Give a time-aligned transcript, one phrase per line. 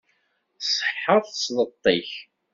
[0.59, 2.11] Tṣeḥḥa tesleṭ-ik.